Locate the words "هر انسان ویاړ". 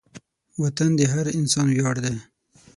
1.13-1.95